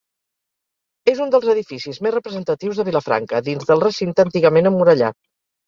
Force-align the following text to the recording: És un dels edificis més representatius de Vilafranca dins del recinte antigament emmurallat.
És 1.13 1.21
un 1.25 1.33
dels 1.35 1.51
edificis 1.53 1.99
més 2.07 2.15
representatius 2.17 2.81
de 2.83 2.87
Vilafranca 2.89 3.45
dins 3.51 3.71
del 3.71 3.87
recinte 3.87 4.29
antigament 4.29 4.75
emmurallat. 4.75 5.21